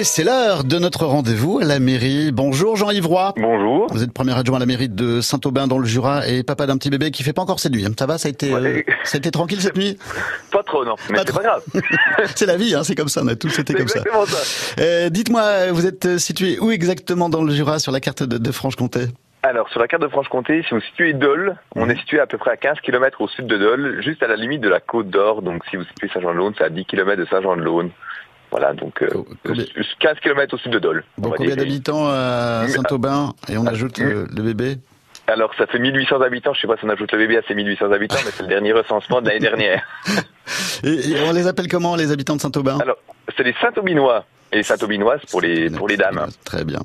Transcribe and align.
Et 0.00 0.04
c'est 0.04 0.24
l'heure 0.24 0.64
de 0.64 0.78
notre 0.78 1.04
rendez-vous 1.04 1.58
à 1.58 1.64
la 1.64 1.78
mairie. 1.78 2.32
Bonjour 2.32 2.74
Jean-Yves 2.74 3.06
Roy. 3.06 3.34
Bonjour. 3.36 3.86
Vous 3.92 4.02
êtes 4.02 4.14
premier 4.14 4.34
adjoint 4.34 4.56
à 4.56 4.60
la 4.60 4.64
mairie 4.64 4.88
de 4.88 5.20
Saint-Aubin 5.20 5.66
dans 5.66 5.76
le 5.76 5.84
Jura 5.84 6.26
et 6.26 6.42
papa 6.42 6.64
d'un 6.66 6.78
petit 6.78 6.88
bébé 6.88 7.10
qui 7.10 7.22
fait 7.22 7.34
pas 7.34 7.42
encore 7.42 7.60
ses 7.60 7.68
nuits. 7.68 7.84
Ça 7.98 8.06
va, 8.06 8.16
ça 8.16 8.28
a 8.28 8.30
été, 8.30 8.54
Ouais. 8.54 8.78
euh, 8.88 8.92
ça 9.04 9.16
a 9.16 9.18
été 9.18 9.30
tranquille 9.30 9.60
cette 9.60 9.76
nuit? 9.76 9.98
Pas 10.52 10.62
trop, 10.62 10.86
non. 10.86 10.94
Mais 11.10 11.16
Pas 11.16 11.20
c'est 11.20 11.26
trop. 11.26 11.40
pas 11.40 11.44
grave. 11.44 11.62
C'est 12.34 12.46
la 12.46 12.56
vie, 12.56 12.74
hein, 12.74 12.82
c'est 12.82 12.94
comme 12.94 13.08
ça, 13.08 13.20
on 13.22 13.28
a 13.28 13.36
tous 13.36 13.58
été 13.58 13.74
comme 13.74 13.88
ça. 13.88 14.00
Euh, 14.78 15.10
Dites-moi, 15.10 15.70
vous 15.72 15.84
êtes 15.86 16.16
situé 16.16 16.58
où 16.60 16.70
exactement 16.70 17.28
dans 17.28 17.42
le 17.44 17.52
Jura 17.52 17.78
sur 17.78 17.92
la 17.92 18.00
carte 18.00 18.22
de, 18.22 18.38
de 18.38 18.52
Franche-Comté? 18.52 19.00
Alors, 19.42 19.68
sur 19.68 19.80
la 19.80 19.86
carte 19.88 20.02
de 20.02 20.08
Franche-Comté, 20.08 20.62
si 20.66 20.74
vous 20.74 20.80
situez 20.80 21.12
Dole, 21.12 21.56
on 21.76 21.90
est 21.90 21.96
situé 21.98 22.20
à 22.20 22.26
peu 22.26 22.38
près 22.38 22.52
à 22.52 22.56
15 22.56 22.78
km 22.82 23.20
au 23.20 23.28
sud 23.28 23.46
de 23.46 23.58
Dole, 23.58 24.00
juste 24.02 24.22
à 24.22 24.28
la 24.28 24.36
limite 24.36 24.62
de 24.62 24.68
la 24.70 24.80
Côte 24.80 25.10
d'Or. 25.10 25.42
Donc, 25.42 25.62
si 25.68 25.76
vous 25.76 25.84
situez 25.84 26.08
Saint-Jean-de-Laune, 26.14 26.54
c'est 26.56 26.64
à 26.64 26.70
10 26.70 26.86
km 26.86 27.20
de 27.20 27.26
Saint-Jean-de-Laune. 27.26 27.90
Voilà, 28.50 28.72
donc 28.74 29.02
euh, 29.02 29.08
Co- 29.08 29.26
combien- 29.46 29.64
15 30.00 30.18
km 30.20 30.54
au 30.54 30.58
sud 30.58 30.72
de 30.72 30.78
Dole. 30.78 31.04
on 31.18 31.22
Bon, 31.22 31.34
combien 31.36 31.54
d'habitants 31.56 32.08
à 32.08 32.66
Saint-Aubin 32.68 33.32
Et 33.48 33.56
on 33.58 33.66
ajoute 33.66 33.98
le, 33.98 34.26
le 34.34 34.42
bébé? 34.42 34.78
Alors, 35.28 35.52
ça 35.56 35.66
fait 35.68 35.78
1800 35.78 36.20
habitants. 36.22 36.52
Je 36.54 36.60
sais 36.62 36.66
pas 36.66 36.76
si 36.76 36.84
on 36.84 36.88
ajoute 36.88 37.12
le 37.12 37.18
bébé 37.18 37.36
à 37.38 37.42
ces 37.46 37.54
1800 37.54 37.92
habitants, 37.92 38.16
mais 38.24 38.32
c'est 38.36 38.42
le 38.42 38.48
dernier 38.48 38.72
recensement 38.72 39.20
de 39.20 39.28
l'année 39.28 39.38
dernière. 39.38 39.84
et, 40.82 40.88
et 41.10 41.20
on 41.28 41.32
les 41.32 41.46
appelle 41.46 41.68
comment 41.68 41.94
les 41.94 42.10
habitants 42.10 42.34
de 42.34 42.40
Saint-Aubin? 42.40 42.78
Alors, 42.80 42.96
c'est 43.36 43.44
les 43.44 43.54
Saint-Aubinois 43.60 44.24
et 44.50 44.56
les 44.56 44.62
Saint-Aubinoises 44.64 45.20
pour 45.30 45.40
les, 45.40 45.70
pour 45.70 45.86
les 45.86 45.96
dames. 45.96 46.26
Très 46.44 46.64
bien. 46.64 46.80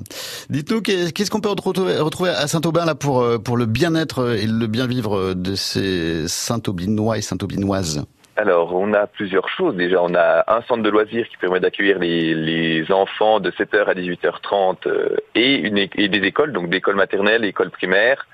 Dites-nous, 0.48 0.80
qu'est- 0.82 1.10
qu'est-ce 1.12 1.32
qu'on 1.32 1.40
peut 1.40 1.48
retrouver, 1.48 2.30
à 2.30 2.46
Saint-Aubin 2.46 2.84
là 2.84 2.94
pour, 2.94 3.20
euh, 3.22 3.38
pour 3.38 3.56
le 3.56 3.66
bien-être 3.66 4.36
et 4.36 4.46
le 4.46 4.68
bien 4.68 4.86
vivre 4.86 5.34
de 5.34 5.56
ces 5.56 6.28
Saint-Aubinois 6.28 7.18
et 7.18 7.22
Saint-Aubinoises? 7.22 8.04
Alors, 8.36 8.74
on 8.74 8.92
a 8.92 9.06
plusieurs 9.06 9.48
choses. 9.48 9.76
Déjà, 9.76 10.02
on 10.02 10.14
a 10.14 10.44
un 10.46 10.60
centre 10.62 10.82
de 10.82 10.90
loisirs 10.90 11.26
qui 11.28 11.38
permet 11.38 11.58
d'accueillir 11.58 11.98
les, 11.98 12.84
enfants 12.92 13.40
de 13.40 13.50
7h 13.50 13.86
à 13.86 13.94
18h30 13.94 14.86
euh, 14.86 15.16
et, 15.34 15.70
des 15.70 16.18
écoles, 16.18 16.52
donc 16.52 16.68
des 16.68 16.76
écoles 16.76 16.96
maternelles, 16.96 17.44
écoles 17.44 17.70
primaires, 17.70 18.26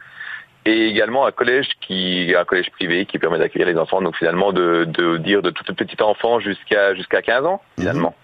et 0.64 0.86
également 0.88 1.24
un 1.26 1.32
collège 1.32 1.68
qui 1.80 2.34
un 2.36 2.44
collège 2.44 2.70
privé 2.70 3.06
qui 3.06 3.18
permet 3.18 3.38
d'accueillir 3.38 3.66
les 3.66 3.78
enfants, 3.78 4.02
donc 4.02 4.16
finalement 4.16 4.52
de, 4.52 4.84
dire 5.18 5.42
de 5.42 5.50
tout 5.50 5.74
petit 5.74 6.00
enfant 6.02 6.38
jusqu'à 6.38 6.94
jusqu'à 6.94 7.22
15 7.22 7.46
ans, 7.46 7.62
finalement. 7.78 8.14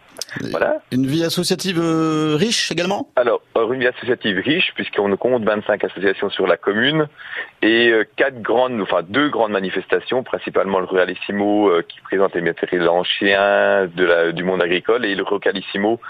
Voilà. 0.50 0.82
Une 0.92 1.06
vie 1.06 1.24
associative 1.24 1.80
euh, 1.80 2.36
riche 2.38 2.70
également? 2.70 3.08
Alors, 3.16 3.40
euh, 3.56 3.72
une 3.72 3.80
vie 3.80 3.86
associative 3.86 4.38
riche, 4.38 4.72
puisqu'on 4.74 5.16
compte 5.16 5.44
25 5.44 5.84
associations 5.84 6.30
sur 6.30 6.46
la 6.46 6.56
commune 6.56 7.08
et 7.62 7.88
euh, 7.88 8.04
quatre 8.16 8.40
grandes, 8.40 8.80
enfin 8.80 9.02
deux 9.08 9.28
grandes 9.30 9.52
manifestations, 9.52 10.22
principalement 10.22 10.80
le 10.80 10.86
Ruralissimo 10.86 11.68
euh, 11.68 11.82
qui 11.86 12.00
présente 12.00 12.34
les 12.34 12.42
matériels 12.42 12.88
anciens 12.88 13.86
de 13.86 14.04
la, 14.04 14.32
du 14.32 14.44
monde 14.44 14.62
agricole 14.62 15.04
et 15.04 15.14
le 15.14 15.22
Rocalissimo 15.22 16.00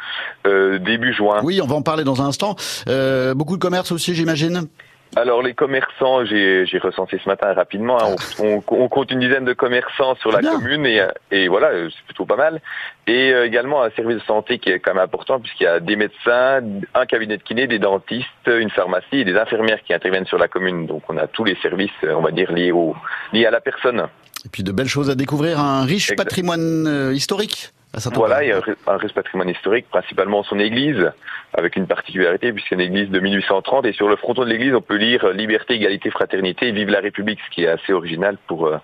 euh, 0.46 0.78
début 0.78 1.12
juin. 1.12 1.40
Oui, 1.42 1.60
on 1.62 1.66
va 1.66 1.76
en 1.76 1.82
parler 1.82 2.04
dans 2.04 2.20
un 2.22 2.26
instant. 2.26 2.56
Euh, 2.88 3.34
beaucoup 3.34 3.56
de 3.56 3.62
commerce 3.62 3.92
aussi, 3.92 4.14
j'imagine? 4.14 4.68
Alors 5.16 5.42
les 5.42 5.54
commerçants, 5.54 6.24
j'ai 6.24 6.78
recensé 6.82 7.18
ce 7.22 7.28
matin 7.28 7.52
rapidement, 7.54 7.98
hein, 8.00 8.14
on, 8.38 8.44
on- 8.46 8.62
on 8.68 8.88
compte 8.88 9.10
une 9.10 9.20
dizaine 9.20 9.44
de 9.44 9.52
commerçants 9.52 10.14
sur 10.16 10.30
la 10.30 10.38
Bien. 10.40 10.52
commune 10.52 10.86
et, 10.86 11.02
et 11.30 11.48
voilà, 11.48 11.70
c'est 11.90 12.04
plutôt 12.04 12.26
pas 12.26 12.36
mal. 12.36 12.60
Et 13.06 13.32
euh, 13.32 13.46
également 13.46 13.82
un 13.82 13.90
service 13.90 14.16
de 14.18 14.22
santé 14.22 14.58
qui 14.58 14.70
est 14.70 14.78
quand 14.78 14.94
même 14.94 15.02
important 15.02 15.40
puisqu'il 15.40 15.64
y 15.64 15.66
a 15.66 15.80
des 15.80 15.96
médecins, 15.96 16.60
un 16.94 17.06
cabinet 17.06 17.36
de 17.38 17.42
kiné, 17.42 17.66
des 17.66 17.78
dentistes, 17.78 18.26
une 18.46 18.70
pharmacie 18.70 19.06
et 19.20 19.24
des 19.24 19.36
infirmières 19.36 19.82
qui 19.82 19.94
interviennent 19.94 20.26
sur 20.26 20.38
la 20.38 20.46
commune. 20.46 20.86
Donc 20.86 21.02
on 21.08 21.16
a 21.16 21.26
tous 21.26 21.44
les 21.44 21.56
services, 21.62 21.90
on 22.04 22.20
va 22.20 22.30
dire, 22.30 22.52
liés, 22.52 22.70
au, 22.70 22.94
liés 23.32 23.46
à 23.46 23.50
la 23.50 23.60
personne. 23.60 24.06
Et 24.44 24.48
puis 24.50 24.62
de 24.62 24.70
belles 24.72 24.86
choses 24.88 25.10
à 25.10 25.14
découvrir, 25.14 25.58
un 25.58 25.84
riche 25.84 26.10
Exact. 26.12 26.24
patrimoine 26.24 26.86
euh, 26.86 27.12
historique. 27.14 27.72
Voilà, 28.14 28.44
il 28.44 28.48
y 28.48 28.52
a 28.52 28.60
un 28.86 28.96
riche 28.96 29.12
patrimoine 29.12 29.48
historique, 29.48 29.86
principalement 29.90 30.42
son 30.42 30.58
église, 30.58 31.10
avec 31.56 31.76
une 31.76 31.86
particularité 31.86 32.52
puisque 32.52 32.68
c'est 32.68 32.74
une 32.74 32.80
église 32.82 33.08
de 33.10 33.18
1830 33.20 33.86
et 33.86 33.92
sur 33.92 34.08
le 34.08 34.16
fronton 34.16 34.44
de 34.44 34.50
l'église 34.50 34.74
on 34.74 34.80
peut 34.82 34.96
lire 34.96 35.24
euh, 35.24 35.32
liberté, 35.32 35.74
égalité, 35.74 36.10
fraternité, 36.10 36.70
vive 36.72 36.90
la 36.90 37.00
République, 37.00 37.38
ce 37.48 37.54
qui 37.54 37.62
est 37.64 37.68
assez 37.68 37.92
original 37.92 38.36
pour 38.46 38.66
euh, 38.66 38.76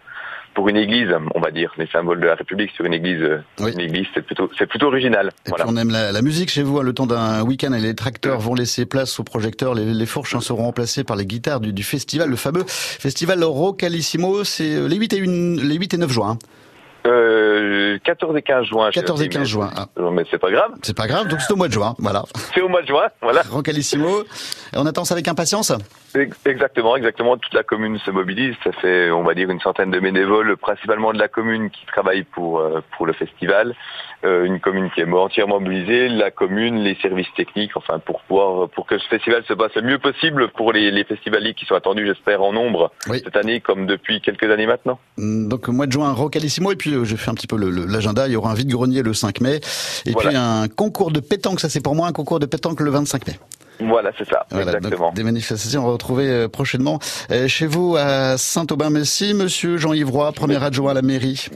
pour 0.55 0.69
une 0.69 0.77
église, 0.77 1.09
on 1.34 1.41
va 1.41 1.51
dire, 1.51 1.73
les 1.78 1.89
symboles 1.89 2.21
de 2.21 2.27
la 2.27 2.37
République 2.37 2.71
sur 2.77 2.84
une 2.84 2.95
église, 2.95 3.21
euh, 3.21 3.39
Oui. 3.59 3.73
une 3.73 3.81
église, 3.81 4.06
c'est 4.15 4.23
plutôt 4.23 4.49
c'est 4.56 4.67
plutôt 4.67 4.87
original. 4.87 5.33
Et 5.47 5.49
Voilà. 5.51 5.65
puis 5.65 5.75
on 5.75 5.77
aime 5.77 5.91
la, 5.91 6.12
la 6.12 6.23
musique 6.23 6.49
chez 6.49 6.62
vous. 6.62 6.78
hein, 6.78 6.84
le 6.84 6.93
temps 6.93 7.07
d'un 7.07 7.43
week-end, 7.43 7.73
et 7.73 7.81
les 7.81 7.97
tracteurs 7.97 8.39
vont 8.39 8.55
laisser 8.55 8.87
place 8.87 9.19
aux 9.19 9.25
projecteurs. 9.25 9.75
Les, 9.75 9.84
les 9.84 10.07
fourches 10.07 10.37
hein, 10.37 10.41
seront 10.41 10.62
remplacées 10.62 11.03
par 11.03 11.17
les 11.17 11.27
guitares 11.27 11.59
du, 11.59 11.73
du 11.73 11.83
festival, 11.83 12.31
le 12.31 12.37
fameux 12.37 12.62
festival 12.69 13.43
Rocalissimo. 13.43 14.45
C'est 14.45 14.89
les 14.89 14.97
8 14.97 15.12
et, 15.15 15.17
une, 15.17 15.61
les 15.61 15.75
8 15.75 15.95
et 15.95 15.99
9 15.99 16.11
juin. 16.12 16.31
hein. 16.31 16.39
Euh, 17.06 17.98
14 18.03 18.37
et 18.37 18.42
15 18.42 18.65
juin. 18.66 18.91
j'ai 18.92 19.00
14 19.00 19.20
et 19.20 19.25
noté, 19.25 19.34
15 19.34 19.42
mais- 19.42 19.47
juin. 19.48 19.70
Ah. 19.76 19.87
Euh, 19.98 20.10
Mais 20.10 20.25
c'est 20.31 20.38
pas 20.38 20.50
grave, 20.50 20.70
C'est 20.82 20.97
pas 20.97 21.06
grave, 21.06 21.28
donc 21.28 21.41
c'est 21.41 21.53
au 21.53 21.56
mois 21.56 21.69
de 21.69 21.72
juin. 21.72 21.94
Voilà. 21.98 22.25
c'est 22.54 22.60
au 22.62 22.69
mois 22.69 22.82
de 22.82 22.87
juin, 22.87 23.06
voilà. 23.20 23.42
Rocalissimo. 23.50 24.22
Et 24.22 24.76
on 24.76 24.87
attend 24.87 25.04
ça 25.04 25.15
avec 25.15 25.28
impatience. 25.28 25.72
Ex- 26.15 26.37
Exactement, 26.47 26.97
exactement. 26.97 27.37
Toute 27.37 27.53
la 27.54 27.62
commune 27.62 27.98
se 27.98 28.10
mobilise. 28.10 28.54
Ça 28.65 28.72
fait, 28.72 29.10
on 29.10 29.22
va 29.22 29.34
dire, 29.34 29.50
une 29.50 29.60
centaine 29.60 29.91
de 29.91 30.00
bénévoles, 30.00 30.56
principalement 30.56 31.12
de 31.12 31.19
la 31.19 31.28
commune, 31.28 31.70
qui 31.70 31.84
travaillent 31.87 32.25
pour 32.25 32.60
euh, 32.60 32.81
pour 32.97 33.06
le 33.06 33.12
festival. 33.12 33.75
Euh, 34.25 34.44
une 34.44 34.59
commune 34.59 34.91
qui 34.94 35.00
est 35.03 35.12
entièrement 35.12 35.60
mobilisée, 35.60 36.09
la 36.09 36.31
commune, 36.31 36.76
les 36.78 36.94
services 37.03 37.26
techniques, 37.36 37.76
enfin 37.76 37.98
pour 37.98 38.22
pouvoir 38.22 38.69
pour 38.71 38.86
que 38.86 38.97
ce 38.98 39.06
festival 39.09 39.44
se 39.47 39.53
passe 39.53 39.75
le 39.75 39.82
mieux 39.82 39.98
possible 39.98 40.48
pour 40.56 40.72
les, 40.72 40.91
les 40.91 41.04
festivaliers 41.04 41.53
qui 41.53 41.66
sont 41.66 41.75
attendus, 41.75 42.06
j'espère, 42.06 42.41
en 42.42 42.53
nombre 42.53 42.91
Oui. 43.10 43.21
cette 43.22 43.36
année, 43.36 43.60
comme 43.60 43.86
depuis 43.86 44.22
quelques 44.22 44.50
années 44.50 44.66
maintenant. 44.66 44.98
Mm, 45.19 45.48
Donc 45.48 45.69
mois 45.69 45.86
de 45.86 45.92
juin, 45.92 46.10
Rocalissimo. 46.12 46.72
Et 46.72 46.76
puis 46.76 46.94
euh, 46.94 46.94
j'ai 47.03 47.16
fait 47.16 47.31
un 47.31 47.34
petit 47.34 47.47
peu 47.49 47.56
l'agenda. 47.56 48.28
Il 48.28 48.32
y 48.32 48.37
aura 48.37 48.53
un 48.53 48.55
vide-grenier 48.55 49.03
le 49.03 49.12
5 49.15 49.41
mai. 49.41 49.60
Et 50.06 50.12
Voilà. 50.12 50.28
puis 50.28 50.37
un 50.38 50.69
concours 50.69 51.10
de 51.10 51.19
pétanque. 51.21 51.59
Ça 51.60 51.69
c'est 51.69 51.81
pour 51.81 51.94
moi 51.97 52.06
un 52.06 52.12
concours 52.12 52.38
de 52.38 52.47
pétanque 52.47 52.81
le 52.81 52.91
25 52.91 53.27
mai. 53.27 53.38
Voilà, 53.81 54.12
c'est 54.16 54.28
ça, 54.28 54.47
Voilà, 54.53 54.77
exactement. 54.77 55.10
des 55.12 55.25
manifestations 55.25 55.83
on 55.83 55.87
va 55.87 55.93
retrouver 55.94 56.28
euh, 56.28 56.49
prochainement 56.49 57.00
euh, 57.33 57.49
chez 57.49 57.66
vous 57.66 57.97
à 57.99 58.38
Saint-Aubin-Messi. 58.38 59.34
Monsieur 59.34 59.78
Jean-Yves 59.78 60.10
Roy, 60.10 60.31
premier 60.31 60.62
adjoint 60.62 60.93
à 60.93 60.94
la 60.94 61.03
mairie. 61.03 61.49